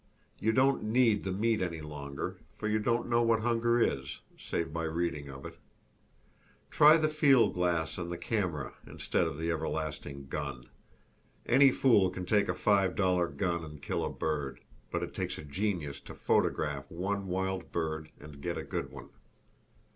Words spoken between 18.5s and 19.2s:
"a good one."